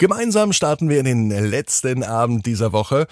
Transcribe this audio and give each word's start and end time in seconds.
Gemeinsam 0.00 0.52
starten 0.54 0.88
wir 0.88 0.98
in 1.00 1.04
den 1.04 1.28
letzten 1.28 2.02
Abend 2.02 2.46
dieser 2.46 2.72
Woche. 2.72 3.06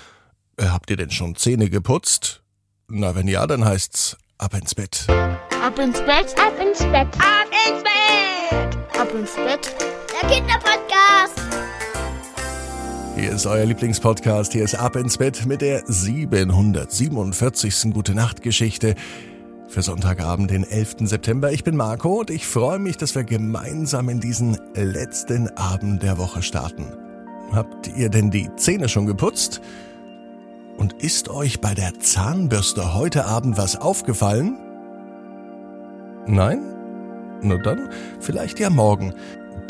Äh, 0.57 0.69
habt 0.69 0.89
ihr 0.89 0.97
denn 0.97 1.11
schon 1.11 1.37
Zähne 1.37 1.69
geputzt? 1.69 2.41
Na, 2.89 3.15
wenn 3.15 3.29
ja, 3.29 3.47
dann 3.47 3.63
heißt's 3.63 4.17
ab 4.39 4.55
ins 4.55 4.75
Bett. 4.75 5.05
Ab 5.11 5.79
ins 5.79 5.99
Bett, 5.99 6.35
ab 6.39 6.55
ins 6.59 6.79
Bett, 6.79 7.09
ab 7.19 7.47
ins 7.69 7.83
Bett, 7.83 8.79
ab 8.99 9.13
ins 9.13 9.35
Bett. 9.35 9.75
Der 10.15 10.31
Kinderpodcast. 10.31 11.43
Hier 13.17 13.33
ist 13.33 13.45
euer 13.45 13.67
Lieblingspodcast. 13.67 14.55
Hier 14.55 14.65
ist 14.65 14.75
Ab 14.75 14.97
ins 14.97 15.19
Bett 15.19 15.45
mit 15.45 15.61
der 15.61 15.83
747. 15.87 17.93
Gute 17.93 18.15
Nacht 18.15 18.41
Geschichte 18.41 18.95
für 19.69 19.83
Sonntagabend, 19.83 20.51
den 20.51 20.65
11. 20.65 20.97
September. 21.01 21.53
Ich 21.53 21.63
bin 21.63 21.77
Marco 21.77 22.21
und 22.21 22.31
ich 22.31 22.47
freue 22.47 22.79
mich, 22.79 22.97
dass 22.97 23.15
wir 23.15 23.25
gemeinsam 23.25 24.09
in 24.09 24.19
diesen 24.19 24.59
letzten 24.75 25.49
Abend 25.57 26.03
der 26.03 26.17
Woche 26.19 26.43
starten. 26.43 26.87
Habt 27.53 27.89
ihr 27.97 28.09
denn 28.09 28.31
die 28.31 28.49
Zähne 28.57 28.89
schon 28.89 29.07
geputzt? 29.07 29.61
Und 30.79 30.95
ist 31.03 31.29
euch 31.29 31.61
bei 31.61 31.75
der 31.75 31.99
Zahnbürste 32.01 32.95
heute 32.95 33.27
Abend 33.27 33.59
was 33.59 33.77
aufgefallen? 33.77 34.57
Nein? 36.27 36.61
Nur 37.43 37.61
dann 37.61 37.91
vielleicht 38.21 38.59
ja 38.59 38.71
morgen. 38.71 39.13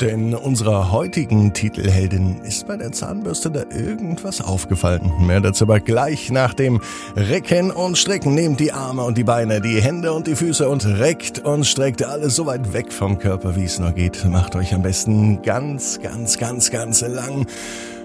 Denn 0.01 0.33
unserer 0.33 0.91
heutigen 0.91 1.53
Titelheldin 1.53 2.39
ist 2.43 2.67
bei 2.67 2.77
der 2.77 2.93
Zahnbürste 2.93 3.51
da 3.51 3.63
irgendwas 3.69 4.39
aufgefallen. 4.39 5.11
Mehr 5.19 5.41
dazu 5.41 5.65
aber 5.65 5.81
gleich 5.81 6.31
nach 6.31 6.53
dem 6.53 6.79
Recken 7.17 7.71
und 7.71 7.97
Strecken. 7.97 8.33
Nehmt 8.33 8.61
die 8.61 8.71
Arme 8.71 9.03
und 9.03 9.17
die 9.17 9.25
Beine, 9.25 9.59
die 9.59 9.81
Hände 9.81 10.13
und 10.13 10.27
die 10.27 10.35
Füße 10.35 10.69
und 10.69 10.85
reckt 10.85 11.39
und 11.39 11.65
streckt 11.65 12.03
alles 12.03 12.35
so 12.35 12.45
weit 12.45 12.71
weg 12.71 12.93
vom 12.93 13.19
Körper, 13.19 13.57
wie 13.57 13.65
es 13.65 13.77
nur 13.79 13.91
geht. 13.91 14.23
Macht 14.23 14.55
euch 14.55 14.73
am 14.73 14.83
besten 14.83 15.41
ganz, 15.41 15.99
ganz, 16.01 16.37
ganz, 16.37 16.71
ganz 16.71 17.01
lang. 17.01 17.45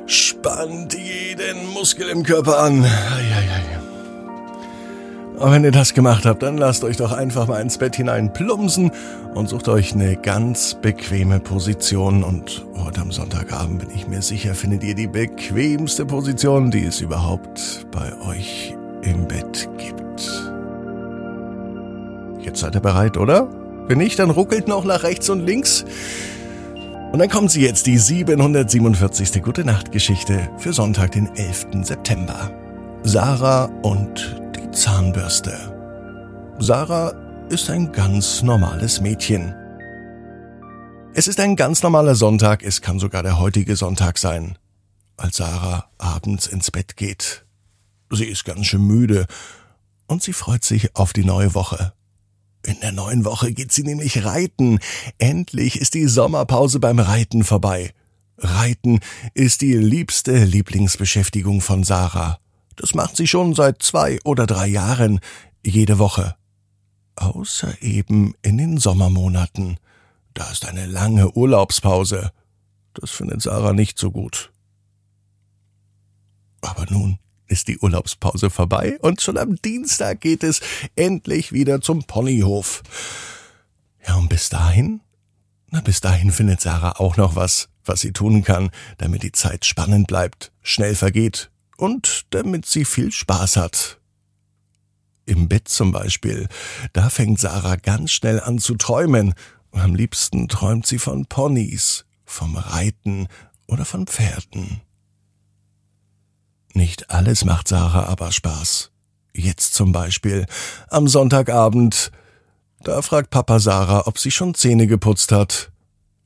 Spannt 0.06 0.94
jeden 0.94 1.72
Muskel 1.72 2.08
im 2.08 2.24
Körper 2.24 2.58
an. 2.58 2.84
Eieiei. 2.84 3.83
Und 5.36 5.50
wenn 5.50 5.64
ihr 5.64 5.72
das 5.72 5.94
gemacht 5.94 6.27
habt, 6.27 6.44
dann 6.44 6.56
lasst 6.58 6.84
euch 6.84 6.96
doch 6.96 7.10
einfach 7.10 7.48
mal 7.48 7.60
ins 7.60 7.78
Bett 7.78 7.96
hinein 7.96 8.32
plumpsen 8.32 8.92
und 9.34 9.48
sucht 9.48 9.68
euch 9.68 9.92
eine 9.92 10.16
ganz 10.16 10.74
bequeme 10.80 11.41
Position. 11.41 12.22
Und 12.22 12.64
heute 12.76 13.00
am 13.00 13.10
Sonntagabend 13.10 13.80
bin 13.80 13.91
ich 13.94 14.06
mir 14.06 14.22
sicher, 14.22 14.54
findet 14.54 14.84
ihr 14.84 14.94
die 14.94 15.08
bequemste 15.08 16.06
Position, 16.06 16.70
die 16.70 16.84
es 16.84 17.00
überhaupt 17.00 17.86
bei 17.91 18.12
euch 18.28 18.76
im 19.02 19.26
Bett 19.26 19.68
gibt. 19.76 20.30
Jetzt 22.41 22.60
seid 22.60 22.76
ihr 22.76 22.80
bereit, 22.80 23.16
oder? 23.16 23.48
Wenn 23.88 23.98
nicht, 23.98 24.19
dann 24.20 24.30
ruckelt 24.30 24.69
noch 24.69 24.84
nach 24.84 25.02
rechts 25.02 25.28
und 25.30 25.41
links. 25.41 25.84
Und 27.12 27.19
dann 27.19 27.28
kommt 27.28 27.50
sie 27.50 27.62
jetzt, 27.62 27.86
die 27.86 27.98
747. 27.98 29.42
Gute 29.42 29.64
Nacht 29.64 29.91
Geschichte 29.91 30.48
für 30.58 30.72
Sonntag, 30.72 31.12
den 31.12 31.28
11. 31.34 31.66
September. 31.82 32.50
Sarah 33.02 33.69
und 33.82 34.44
Zahnbürste. 34.75 35.72
Sarah 36.58 37.14
ist 37.48 37.70
ein 37.70 37.92
ganz 37.92 38.42
normales 38.42 39.00
Mädchen. 39.00 39.55
Es 41.14 41.28
ist 41.28 41.39
ein 41.39 41.55
ganz 41.55 41.83
normaler 41.84 42.16
Sonntag, 42.16 42.64
es 42.64 42.81
kann 42.81 42.98
sogar 42.98 43.22
der 43.22 43.39
heutige 43.39 43.77
Sonntag 43.77 44.19
sein, 44.19 44.58
als 45.16 45.36
Sarah 45.36 45.89
abends 45.98 46.48
ins 46.48 46.72
Bett 46.72 46.97
geht. 46.97 47.47
Sie 48.11 48.25
ist 48.25 48.44
ganz 48.44 48.66
schön 48.66 48.83
müde 48.83 49.27
und 50.08 50.25
sie 50.25 50.33
freut 50.33 50.64
sich 50.64 50.97
auf 50.97 51.12
die 51.12 51.25
neue 51.25 51.55
Woche. 51.55 51.92
In 52.66 52.81
der 52.81 52.92
neuen 52.92 53.25
Woche 53.25 53.53
geht 53.53 53.70
sie 53.70 53.84
nämlich 53.84 54.25
reiten. 54.25 54.81
Endlich 55.19 55.81
ist 55.81 55.94
die 55.94 56.09
Sommerpause 56.09 56.81
beim 56.81 56.98
Reiten 56.98 57.44
vorbei. 57.44 57.92
Reiten 58.38 58.98
ist 59.34 59.61
die 59.61 59.75
liebste 59.75 60.42
Lieblingsbeschäftigung 60.42 61.61
von 61.61 61.84
Sarah. 61.84 62.41
Das 62.77 62.94
macht 62.94 63.17
sie 63.17 63.27
schon 63.27 63.55
seit 63.55 63.83
zwei 63.83 64.19
oder 64.25 64.47
drei 64.47 64.67
Jahren, 64.67 65.20
jede 65.64 65.98
Woche. 65.98 66.36
Außer 67.16 67.82
eben 67.82 68.34
in 68.43 68.59
den 68.59 68.78
Sommermonaten. 68.78 69.78
Da 70.34 70.50
ist 70.50 70.66
eine 70.66 70.87
lange 70.87 71.31
Urlaubspause. 71.37 72.32
Das 72.94 73.10
findet 73.10 73.43
Sarah 73.43 73.72
nicht 73.72 73.98
so 73.98 74.10
gut. 74.10 74.53
Aber 76.60 76.87
nun 76.91 77.19
ist 77.47 77.69
die 77.69 77.78
Urlaubspause 77.78 78.50
vorbei 78.50 78.98
und 79.00 79.21
schon 79.21 79.38
am 79.38 79.56
Dienstag 79.56 80.21
geht 80.21 80.43
es 80.43 80.60
endlich 80.97 81.53
wieder 81.53 81.81
zum 81.81 82.04
Ponyhof. 82.04 82.82
Ja, 84.06 84.16
und 84.16 84.28
bis 84.28 84.48
dahin? 84.48 85.00
Na, 85.71 85.81
bis 85.81 86.00
dahin 86.00 86.32
findet 86.32 86.60
Sarah 86.60 86.98
auch 86.98 87.16
noch 87.16 87.37
was, 87.37 87.69
was 87.84 88.00
sie 88.00 88.12
tun 88.12 88.43
kann, 88.43 88.71
damit 88.98 89.22
die 89.22 89.32
Zeit 89.32 89.65
spannend 89.66 90.09
bleibt, 90.09 90.53
schnell 90.62 90.94
vergeht 90.94 91.50
und 91.76 92.26
damit 92.30 92.66
sie 92.66 92.84
viel 92.84 93.12
Spaß 93.12 93.56
hat. 93.56 94.00
Im 95.26 95.48
Bett 95.48 95.68
zum 95.68 95.92
Beispiel, 95.92 96.48
da 96.92 97.08
fängt 97.08 97.40
Sarah 97.40 97.76
ganz 97.76 98.10
schnell 98.10 98.40
an 98.40 98.58
zu 98.58 98.74
träumen. 98.74 99.34
Am 99.72 99.94
liebsten 99.94 100.48
träumt 100.48 100.86
sie 100.86 100.98
von 100.98 101.26
Ponys, 101.26 102.04
vom 102.24 102.56
Reiten 102.56 103.28
oder 103.66 103.84
von 103.84 104.06
Pferden. 104.06 104.82
Nicht 106.74 107.10
alles 107.10 107.44
macht 107.44 107.68
Sarah 107.68 108.06
aber 108.06 108.32
Spaß. 108.32 108.91
Jetzt 109.32 109.74
zum 109.74 109.92
Beispiel 109.92 110.46
am 110.88 111.08
Sonntagabend. 111.08 112.12
Da 112.80 113.00
fragt 113.00 113.30
Papa 113.30 113.60
Sarah, 113.60 114.06
ob 114.06 114.18
sie 114.18 114.30
schon 114.30 114.54
Zähne 114.54 114.86
geputzt 114.86 115.32
hat. 115.32 115.72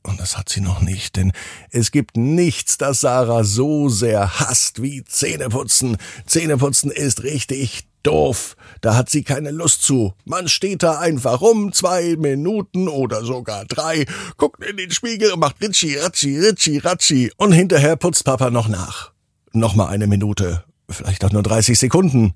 Und 0.03 0.19
das 0.19 0.37
hat 0.37 0.49
sie 0.49 0.61
noch 0.61 0.81
nicht, 0.81 1.17
denn 1.17 1.33
es 1.71 1.91
gibt 1.91 2.15
nichts, 2.15 2.77
das 2.77 3.01
Sarah 3.01 3.43
so 3.43 3.89
sehr 3.89 4.39
hasst 4.39 4.81
wie 4.81 5.03
Zähneputzen. 5.03 5.97
Zähneputzen 6.25 6.89
ist 6.89 7.23
richtig 7.23 7.85
doof. 8.03 8.55
Da 8.81 8.95
hat 8.95 9.09
sie 9.09 9.23
keine 9.23 9.51
Lust 9.51 9.83
zu. 9.83 10.13
Man 10.25 10.47
steht 10.47 10.83
da 10.83 10.99
einfach 10.99 11.41
rum, 11.41 11.73
zwei 11.73 12.15
Minuten 12.17 12.87
oder 12.87 13.25
sogar 13.25 13.65
drei, 13.65 14.05
guckt 14.37 14.63
in 14.63 14.77
den 14.77 14.91
Spiegel 14.91 15.33
und 15.33 15.39
macht 15.39 15.61
Ritschi, 15.61 15.97
Ratschi, 15.97 16.39
Ritschi, 16.39 16.77
Ratschi. 16.77 17.31
Und 17.37 17.51
hinterher 17.51 17.97
putzt 17.97 18.23
Papa 18.23 18.49
noch 18.49 18.67
nach. 18.67 19.11
Nochmal 19.51 19.89
eine 19.89 20.07
Minute. 20.07 20.63
Vielleicht 20.89 21.25
auch 21.25 21.31
nur 21.31 21.43
30 21.43 21.77
Sekunden. 21.77 22.33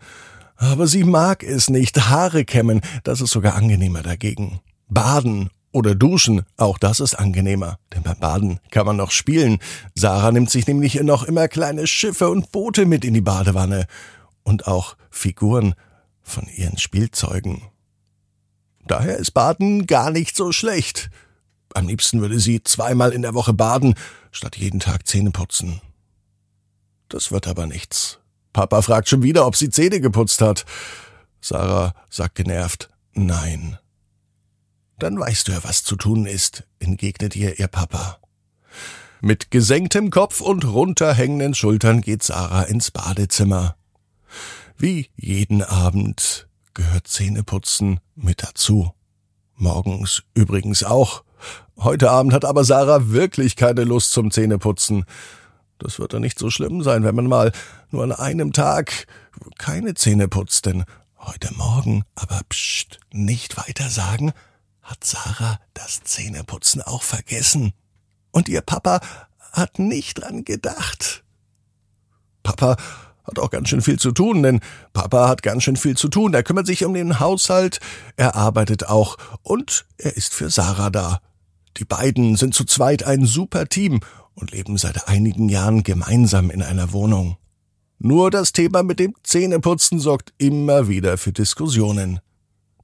Aber 0.58 0.88
sie 0.88 1.04
mag 1.04 1.44
es 1.44 1.70
nicht. 1.70 2.10
Haare 2.10 2.46
kämmen, 2.46 2.82
das 3.04 3.22
ist 3.22 3.32
sogar 3.32 3.56
angenehmer 3.56 4.04
dagegen. 4.04 4.60
Baden 4.90 5.50
oder 5.74 5.96
duschen, 5.96 6.44
auch 6.56 6.78
das 6.78 7.00
ist 7.02 7.16
angenehmer, 7.16 7.78
denn 7.94 8.04
beim 8.04 8.20
Baden 8.20 8.60
kann 8.72 8.86
man 8.86 8.96
noch 8.96 9.12
spielen. 9.12 9.60
Sarah 9.96 10.32
nimmt 10.32 10.50
sich 10.50 10.68
nämlich 10.68 10.96
noch 11.02 11.24
immer 11.24 11.48
kleine 11.48 11.88
Schiffe 11.88 12.30
und 12.30 12.52
Boote 12.52 12.86
mit 12.86 13.04
in 13.04 13.14
die 13.14 13.22
Badewanne 13.22 13.88
und 14.44 14.68
auch 14.68 14.96
Figuren 15.10 15.76
von 16.22 16.48
ihren 16.56 16.78
Spielzeugen. 16.78 17.64
Daher 18.86 19.18
ist 19.18 19.32
Baden 19.32 19.88
gar 19.88 20.12
nicht 20.12 20.36
so 20.36 20.52
schlecht. 20.52 21.10
Am 21.74 21.88
liebsten 21.88 22.22
würde 22.22 22.40
sie 22.40 22.64
zweimal 22.64 23.12
in 23.12 23.24
der 23.24 23.34
Woche 23.34 23.54
baden, 23.54 23.96
statt 24.32 24.56
jeden 24.56 24.80
Tag 24.80 25.08
Zähne 25.08 25.32
putzen. 25.32 25.82
Das 27.10 27.32
wird 27.32 27.48
aber 27.48 27.66
nichts. 27.66 28.20
Papa 28.54 28.82
fragt 28.82 29.10
schon 29.10 29.24
wieder, 29.24 29.48
ob 29.48 29.56
sie 29.56 29.70
Zähne 29.70 30.00
geputzt 30.00 30.42
hat. 30.42 30.66
Sarah 31.42 31.94
sagt 32.10 32.36
genervt 32.36 32.90
Nein. 33.14 33.78
Dann 35.00 35.20
weißt 35.20 35.48
du 35.48 35.52
ja, 35.54 35.64
was 35.64 35.84
zu 35.84 35.96
tun 35.96 36.26
ist, 36.26 36.64
entgegnet 36.80 37.36
ihr 37.36 37.60
ihr 37.60 37.68
Papa. 37.68 38.20
Mit 39.22 39.52
gesenktem 39.52 40.10
Kopf 40.10 40.42
und 40.42 40.66
runterhängenden 40.66 41.54
Schultern 41.56 42.02
geht 42.02 42.24
Sarah 42.24 42.64
ins 42.64 42.92
Badezimmer. 42.92 43.76
Wie 44.78 45.10
jeden 45.16 45.64
Abend 45.64 46.48
gehört 46.74 47.08
Zähneputzen 47.08 48.00
mit 48.16 48.44
dazu. 48.44 48.92
Morgens 49.56 50.24
übrigens 50.34 50.84
auch. 50.84 51.24
Heute 51.78 52.12
Abend 52.12 52.34
hat 52.34 52.46
aber 52.46 52.64
Sarah 52.64 53.10
wirklich 53.12 53.56
keine 53.56 53.84
Lust 53.84 54.12
zum 54.12 54.32
Zähneputzen. 54.32 55.06
Das 55.80 56.00
wird 56.00 56.14
dann 56.14 56.22
nicht 56.22 56.40
so 56.40 56.50
schlimm 56.50 56.84
sein, 56.84 57.04
wenn 57.04 57.16
man 57.16 57.28
mal 57.28 57.52
nur 57.92 58.04
an 58.04 58.12
einem 58.12 58.54
Tag 58.54 59.08
keine 59.58 59.94
Zähne 59.94 60.28
putzt, 60.28 60.66
denn 60.66 60.86
heute 61.18 61.54
Morgen, 61.56 62.04
aber 62.16 62.42
pst, 62.50 63.00
nicht 63.12 63.58
weiter 63.58 63.90
sagen, 63.90 64.34
hat 64.84 65.04
Sarah 65.04 65.60
das 65.74 66.04
Zähneputzen 66.04 66.82
auch 66.82 67.04
vergessen. 67.04 67.74
Und 68.32 68.50
ihr 68.50 68.62
Papa 68.62 69.00
hat 69.52 69.80
nicht 69.80 70.22
dran 70.22 70.44
gedacht. 70.46 71.24
Papa 72.44 72.78
hat 73.24 73.40
auch 73.40 73.50
ganz 73.50 73.70
schön 73.70 73.82
viel 73.82 73.98
zu 73.98 74.12
tun, 74.12 74.44
denn 74.44 74.60
Papa 74.92 75.30
hat 75.30 75.44
ganz 75.44 75.64
schön 75.64 75.78
viel 75.78 75.96
zu 75.96 76.10
tun. 76.10 76.34
Er 76.34 76.44
kümmert 76.44 76.68
sich 76.68 76.84
um 76.84 76.94
den 76.94 77.20
Haushalt, 77.20 77.80
er 78.18 78.36
arbeitet 78.36 78.88
auch 78.90 79.18
und 79.42 79.86
er 79.98 80.18
ist 80.18 80.34
für 80.34 80.50
Sarah 80.50 80.90
da. 80.90 81.22
Die 81.78 81.86
beiden 81.86 82.36
sind 82.36 82.54
zu 82.54 82.66
zweit 82.66 83.04
ein 83.04 83.26
super 83.26 83.68
Team 83.68 84.02
und 84.36 84.52
leben 84.52 84.78
seit 84.78 85.08
einigen 85.08 85.50
Jahren 85.50 85.84
gemeinsam 85.84 86.50
in 86.50 86.62
einer 86.62 86.92
Wohnung. 86.92 87.38
Nur 88.00 88.32
das 88.32 88.52
Thema 88.52 88.84
mit 88.84 89.00
dem 89.00 89.16
Zähneputzen 89.24 90.00
sorgt 90.00 90.34
immer 90.38 90.90
wieder 90.90 91.18
für 91.18 91.32
Diskussionen. 91.32 92.20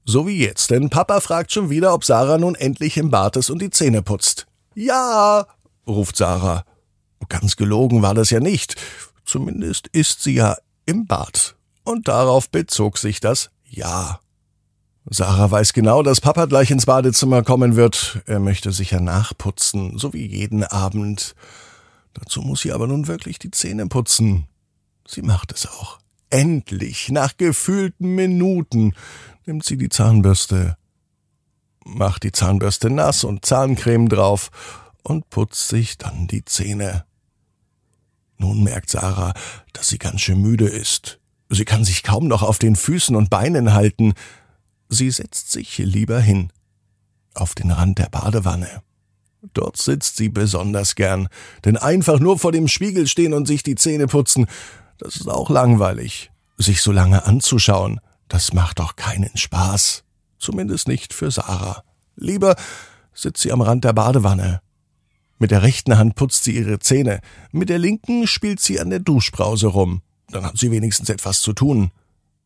So 0.10 0.26
wie 0.26 0.44
jetzt, 0.44 0.72
denn 0.72 0.90
Papa 0.90 1.20
fragt 1.20 1.52
schon 1.52 1.70
wieder, 1.70 1.94
ob 1.94 2.04
Sarah 2.04 2.40
nun 2.40 2.56
endlich 2.56 2.98
im 2.98 3.12
Bad 3.12 3.36
ist 3.36 3.52
und 3.52 3.62
die 3.62 3.70
Zähne 3.70 4.02
putzt. 4.02 4.48
Ja, 4.74 5.46
ruft 5.86 6.18
Sarah. 6.18 6.66
Ganz 7.28 7.58
gelogen 7.58 8.02
war 8.02 8.16
das 8.16 8.32
ja 8.32 8.40
nicht. 8.40 8.76
Zumindest 9.24 9.86
ist 9.90 10.24
sie 10.24 10.34
ja 10.34 10.58
im 10.88 11.06
Bad. 11.06 11.58
Und 11.84 12.08
darauf 12.08 12.50
bezog 12.50 12.98
sich 12.98 13.20
das 13.20 13.52
Ja. 13.66 14.20
Sarah 15.12 15.52
weiß 15.52 15.74
genau, 15.74 16.02
dass 16.02 16.22
Papa 16.22 16.46
gleich 16.46 16.72
ins 16.72 16.88
Badezimmer 16.88 17.44
kommen 17.44 17.76
wird. 17.76 18.24
Er 18.26 18.40
möchte 18.40 18.72
sicher 18.72 19.00
nachputzen, 19.00 20.00
so 20.00 20.12
wie 20.14 20.26
jeden 20.26 20.64
Abend. 20.64 21.36
Dazu 22.16 22.42
muss 22.42 22.62
sie 22.62 22.72
aber 22.72 22.88
nun 22.88 23.06
wirklich 23.06 23.38
die 23.38 23.52
Zähne 23.52 23.86
putzen. 23.86 24.48
Sie 25.08 25.22
macht 25.22 25.52
es 25.52 25.68
auch. 25.68 26.00
Endlich, 26.32 27.10
nach 27.10 27.38
gefühlten 27.38 28.16
Minuten, 28.16 28.94
nimmt 29.50 29.66
sie 29.66 29.78
die 29.78 29.90
Zahnbürste, 29.90 30.78
macht 31.84 32.22
die 32.24 32.32
Zahnbürste 32.32 32.92
nass 32.92 33.24
und 33.24 33.46
Zahncreme 33.46 34.08
drauf 34.08 34.52
und 35.02 35.28
putzt 35.32 35.70
sich 35.70 35.98
dann 35.98 36.28
die 36.28 36.46
Zähne. 36.46 37.04
Nun 38.38 38.64
merkt 38.64 38.92
Sarah, 38.92 39.34
dass 39.74 39.88
sie 39.88 39.98
ganz 39.98 40.22
schön 40.22 40.40
müde 40.40 40.68
ist. 40.68 41.20
Sie 41.50 41.66
kann 41.66 41.84
sich 41.84 42.04
kaum 42.04 42.28
noch 42.28 42.44
auf 42.44 42.60
den 42.60 42.76
Füßen 42.76 43.16
und 43.16 43.32
Beinen 43.32 43.74
halten. 43.74 44.14
Sie 44.88 45.10
setzt 45.10 45.52
sich 45.52 45.80
lieber 45.80 46.20
hin. 46.20 46.54
Auf 47.34 47.56
den 47.56 47.72
Rand 47.72 47.98
der 47.98 48.10
Badewanne. 48.10 48.84
Dort 49.54 49.78
sitzt 49.78 50.18
sie 50.18 50.30
besonders 50.30 50.94
gern, 50.94 51.28
denn 51.66 51.76
einfach 51.76 52.20
nur 52.20 52.38
vor 52.38 52.52
dem 52.52 52.68
Spiegel 52.68 53.08
stehen 53.08 53.34
und 53.34 53.48
sich 53.48 53.64
die 53.64 53.76
Zähne 53.76 54.06
putzen, 54.06 54.46
das 55.00 55.16
ist 55.16 55.28
auch 55.28 55.50
langweilig. 55.50 56.30
Sich 56.58 56.82
so 56.82 56.92
lange 56.92 57.26
anzuschauen, 57.26 58.00
das 58.30 58.54
macht 58.54 58.80
doch 58.80 58.96
keinen 58.96 59.36
Spaß. 59.36 60.04
Zumindest 60.38 60.88
nicht 60.88 61.14
für 61.14 61.30
Sarah. 61.32 61.84
Lieber 62.16 62.56
sitzt 63.14 63.42
sie 63.42 63.52
am 63.52 63.62
Rand 63.62 63.84
der 63.84 63.94
Badewanne. 63.94 64.62
Mit 65.40 65.52
der 65.52 65.64
rechten 65.64 65.98
Hand 65.98 66.16
putzt 66.16 66.44
sie 66.44 66.56
ihre 66.56 66.80
Zähne, 66.80 67.22
mit 67.52 67.70
der 67.70 67.80
linken 67.80 68.28
spielt 68.28 68.60
sie 68.60 68.80
an 68.80 68.90
der 68.90 69.00
Duschbrause 69.00 69.68
rum. 69.68 70.02
Dann 70.30 70.46
hat 70.46 70.58
sie 70.58 70.72
wenigstens 70.72 71.10
etwas 71.10 71.42
zu 71.42 71.54
tun. 71.54 71.92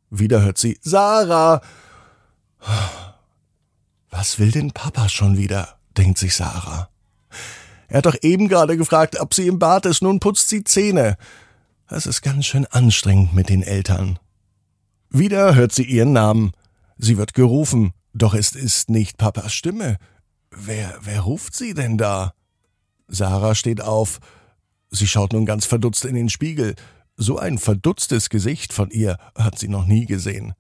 Wieder 0.10 0.42
hört 0.42 0.58
sie 0.58 0.80
Sarah. 0.82 1.62
Was 4.10 4.40
will 4.40 4.52
denn 4.52 4.72
Papa 4.72 5.10
schon 5.10 5.38
wieder? 5.38 5.78
denkt 5.98 6.18
sich 6.18 6.36
Sarah. 6.36 6.90
Er 7.88 7.98
hat 7.98 8.06
doch 8.06 8.16
eben 8.22 8.48
gerade 8.48 8.78
gefragt, 8.78 9.20
ob 9.20 9.34
sie 9.34 9.48
im 9.48 9.60
Bad 9.60 9.86
ist, 9.86 10.02
nun 10.02 10.20
putzt 10.20 10.50
sie 10.50 10.64
Zähne. 10.64 11.18
Es 11.90 12.06
ist 12.06 12.22
ganz 12.22 12.46
schön 12.46 12.66
anstrengend 12.68 13.34
mit 13.34 13.50
den 13.50 13.62
Eltern. 13.62 14.18
Wieder 15.16 15.54
hört 15.54 15.72
sie 15.72 15.84
ihren 15.84 16.12
Namen. 16.12 16.54
Sie 16.98 17.18
wird 17.18 17.36
gerufen, 17.36 17.94
doch 18.16 18.34
es 18.34 18.54
ist 18.54 18.90
nicht 18.90 19.18
Papas 19.18 19.54
Stimme. 19.54 19.98
Wer, 20.50 20.98
wer 21.04 21.22
ruft 21.22 21.56
sie 21.56 21.76
denn 21.76 22.00
da? 22.00 22.34
Sarah 23.08 23.54
steht 23.54 23.80
auf. 23.80 24.20
Sie 24.90 25.06
schaut 25.06 25.34
nun 25.34 25.46
ganz 25.46 25.66
verdutzt 25.66 26.04
in 26.06 26.16
den 26.16 26.30
Spiegel. 26.30 26.74
So 27.16 27.38
ein 27.38 27.60
verdutztes 27.60 28.30
Gesicht 28.30 28.74
von 28.74 28.90
ihr 28.90 29.18
hat 29.38 29.60
sie 29.60 29.68
noch 29.68 29.86
nie 29.86 30.08
gesehen. 30.08 30.54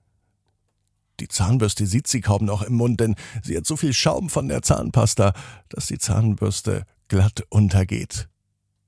Die 1.20 1.28
Zahnbürste 1.28 1.88
sieht 1.88 2.08
sie 2.08 2.22
kaum 2.22 2.46
noch 2.46 2.62
im 2.62 2.76
Mund, 2.76 3.00
denn 3.00 3.16
sie 3.42 3.58
hat 3.58 3.66
so 3.66 3.76
viel 3.76 3.94
Schaum 3.94 4.30
von 4.30 4.48
der 4.50 4.62
Zahnpasta, 4.62 5.34
dass 5.70 5.88
die 5.88 5.98
Zahnbürste 5.98 6.86
glatt 7.08 7.44
untergeht. 7.50 8.30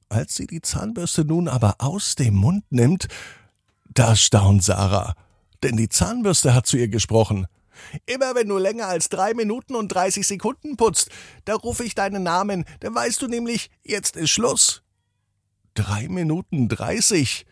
Als 0.09 0.35
sie 0.35 0.45
die 0.45 0.61
Zahnbürste 0.61 1.25
nun 1.25 1.47
aber 1.47 1.77
aus 1.79 2.13
dem 2.13 2.35
Mund 2.35 2.65
nimmt, 2.69 3.07
da 3.91 4.15
staunt 4.15 4.63
Sarah, 4.63 5.15
denn 5.65 5.75
die 5.75 5.89
Zahnbürste 5.89 6.53
hat 6.53 6.67
zu 6.67 6.77
ihr 6.77 6.87
gesprochen. 6.87 7.47
Immer 8.05 8.35
wenn 8.35 8.47
du 8.47 8.57
länger 8.57 8.87
als 8.87 9.09
drei 9.09 9.33
Minuten 9.33 9.75
und 9.75 9.89
dreißig 9.89 10.25
Sekunden 10.25 10.77
putzt, 10.77 11.09
da 11.43 11.55
rufe 11.55 11.83
ich 11.83 11.95
deinen 11.95 12.23
Namen, 12.23 12.63
dann 12.79 12.95
weißt 12.95 13.21
du 13.21 13.27
nämlich, 13.27 13.69
jetzt 13.83 14.15
ist 14.15 14.29
Schluss. 14.29 14.81
Drei 15.73 16.07
Minuten 16.07 16.69
dreißig, 16.69 17.45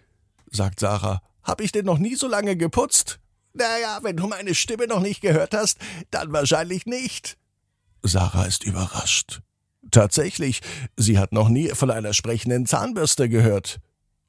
sagt 0.50 0.80
Sarah. 0.80 1.21
Hab 1.44 1.60
ich 1.60 1.74
denn 1.74 1.86
noch 1.86 1.98
nie 1.98 2.15
so 2.15 2.30
lange 2.30 2.56
geputzt? 2.56 3.19
Naja, 3.54 4.00
wenn 4.01 4.15
du 4.15 4.27
meine 4.27 4.56
Stimme 4.56 4.88
noch 4.88 5.01
nicht 5.01 5.19
gehört 5.19 5.54
hast, 5.54 5.77
dann 6.10 6.31
wahrscheinlich 6.31 6.86
nicht. 6.86 7.38
Sarah 8.01 8.45
ist 8.45 8.63
überrascht. 8.63 9.42
Tatsächlich, 9.92 10.62
sie 10.95 11.19
hat 11.19 11.33
noch 11.33 11.50
nie 11.50 11.69
von 11.69 11.92
einer 11.92 12.13
sprechenden 12.13 12.65
Zahnbürste 12.65 13.27
gehört. 13.27 13.80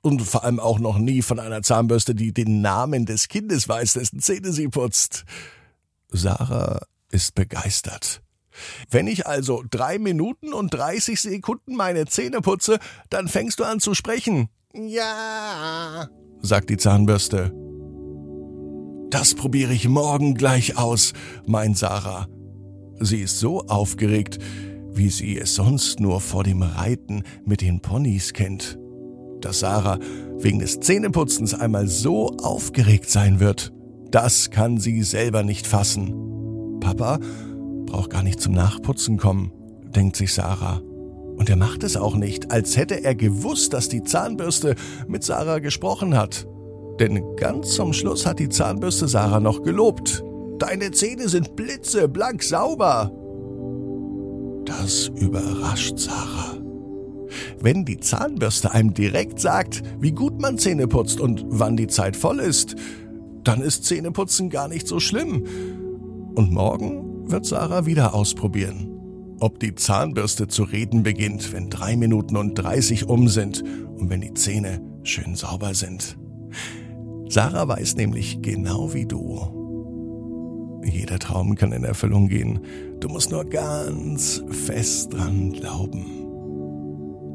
Und 0.04 0.20
vor 0.20 0.44
allem 0.44 0.60
auch 0.60 0.78
noch 0.78 0.98
nie 0.98 1.22
von 1.22 1.40
einer 1.40 1.62
Zahnbürste, 1.62 2.14
die 2.14 2.34
den 2.34 2.60
Namen 2.60 3.06
des 3.06 3.28
Kindes 3.28 3.70
weiß, 3.70 3.94
dessen 3.94 4.20
Zähne 4.20 4.52
sie 4.52 4.68
putzt. 4.68 5.24
Sarah 6.10 6.82
ist 7.10 7.34
begeistert. 7.34 8.20
Wenn 8.90 9.06
ich 9.06 9.26
also 9.26 9.64
drei 9.68 9.98
Minuten 9.98 10.52
und 10.52 10.74
dreißig 10.74 11.22
Sekunden 11.22 11.74
meine 11.74 12.04
Zähne 12.04 12.42
putze, 12.42 12.80
dann 13.08 13.28
fängst 13.28 13.60
du 13.60 13.64
an 13.64 13.80
zu 13.80 13.94
sprechen. 13.94 14.50
Ja, 14.74 16.10
sagt 16.42 16.68
die 16.68 16.76
Zahnbürste. 16.76 17.54
Das 19.08 19.34
probiere 19.34 19.72
ich 19.72 19.88
morgen 19.88 20.34
gleich 20.34 20.76
aus, 20.76 21.14
meint 21.46 21.78
Sarah. 21.78 22.28
Sie 23.00 23.22
ist 23.22 23.38
so 23.38 23.62
aufgeregt, 23.68 24.38
wie 24.92 25.08
sie 25.08 25.38
es 25.38 25.54
sonst 25.54 25.98
nur 25.98 26.20
vor 26.20 26.44
dem 26.44 26.60
Reiten 26.60 27.22
mit 27.46 27.62
den 27.62 27.80
Ponys 27.80 28.34
kennt. 28.34 28.78
Dass 29.44 29.60
Sarah 29.60 29.98
wegen 30.38 30.58
des 30.58 30.80
Zähneputzens 30.80 31.52
einmal 31.52 31.86
so 31.86 32.28
aufgeregt 32.42 33.10
sein 33.10 33.40
wird, 33.40 33.74
das 34.10 34.50
kann 34.50 34.78
sie 34.78 35.02
selber 35.02 35.42
nicht 35.42 35.66
fassen. 35.66 36.78
Papa 36.80 37.18
braucht 37.84 38.08
gar 38.08 38.22
nicht 38.22 38.40
zum 38.40 38.54
Nachputzen 38.54 39.18
kommen, 39.18 39.52
denkt 39.94 40.16
sich 40.16 40.32
Sarah. 40.32 40.80
Und 41.36 41.50
er 41.50 41.56
macht 41.56 41.84
es 41.84 41.98
auch 41.98 42.14
nicht, 42.14 42.52
als 42.52 42.78
hätte 42.78 43.04
er 43.04 43.14
gewusst, 43.14 43.74
dass 43.74 43.90
die 43.90 44.02
Zahnbürste 44.02 44.76
mit 45.08 45.24
Sarah 45.24 45.58
gesprochen 45.58 46.16
hat. 46.16 46.46
Denn 46.98 47.22
ganz 47.36 47.74
zum 47.74 47.92
Schluss 47.92 48.24
hat 48.24 48.38
die 48.38 48.48
Zahnbürste 48.48 49.08
Sarah 49.08 49.40
noch 49.40 49.62
gelobt. 49.62 50.24
Deine 50.58 50.90
Zähne 50.92 51.28
sind 51.28 51.54
blitzeblank 51.54 52.42
sauber. 52.42 53.12
Das 54.64 55.08
überrascht 55.08 55.98
Sarah. 55.98 56.63
Wenn 57.64 57.86
die 57.86 57.98
Zahnbürste 57.98 58.72
einem 58.72 58.92
direkt 58.92 59.40
sagt, 59.40 59.82
wie 59.98 60.12
gut 60.12 60.38
man 60.38 60.58
Zähne 60.58 60.86
putzt 60.86 61.18
und 61.18 61.46
wann 61.48 61.78
die 61.78 61.86
Zeit 61.86 62.14
voll 62.14 62.38
ist, 62.38 62.76
dann 63.42 63.62
ist 63.62 63.86
Zähneputzen 63.86 64.50
gar 64.50 64.68
nicht 64.68 64.86
so 64.86 65.00
schlimm. 65.00 65.44
Und 66.34 66.52
morgen 66.52 67.30
wird 67.30 67.46
Sarah 67.46 67.86
wieder 67.86 68.12
ausprobieren, 68.12 68.90
ob 69.40 69.60
die 69.60 69.74
Zahnbürste 69.74 70.46
zu 70.46 70.64
reden 70.64 71.04
beginnt, 71.04 71.54
wenn 71.54 71.70
drei 71.70 71.96
Minuten 71.96 72.36
und 72.36 72.52
dreißig 72.52 73.08
um 73.08 73.28
sind 73.28 73.64
und 73.96 74.10
wenn 74.10 74.20
die 74.20 74.34
Zähne 74.34 74.82
schön 75.02 75.34
sauber 75.34 75.72
sind. 75.72 76.18
Sarah 77.30 77.66
weiß 77.66 77.96
nämlich 77.96 78.42
genau 78.42 78.92
wie 78.92 79.06
du. 79.06 80.82
Jeder 80.84 81.18
Traum 81.18 81.54
kann 81.54 81.72
in 81.72 81.84
Erfüllung 81.84 82.28
gehen. 82.28 82.60
Du 83.00 83.08
musst 83.08 83.30
nur 83.30 83.46
ganz 83.46 84.44
fest 84.50 85.14
dran 85.14 85.50
glauben. 85.50 86.23